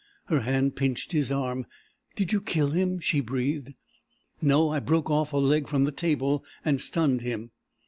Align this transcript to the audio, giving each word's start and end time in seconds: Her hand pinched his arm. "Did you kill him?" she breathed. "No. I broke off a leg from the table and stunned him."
Her 0.29 0.39
hand 0.39 0.75
pinched 0.75 1.11
his 1.11 1.31
arm. 1.31 1.67
"Did 2.15 2.31
you 2.33 2.41
kill 2.41 2.71
him?" 2.71 2.97
she 2.99 3.19
breathed. 3.19 3.75
"No. 4.41 4.69
I 4.69 4.79
broke 4.79 5.11
off 5.11 5.31
a 5.31 5.37
leg 5.37 5.67
from 5.67 5.83
the 5.83 5.91
table 5.91 6.43
and 6.65 6.81
stunned 6.81 7.21
him." 7.21 7.51